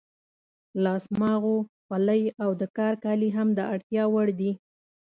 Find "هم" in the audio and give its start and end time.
3.37-3.47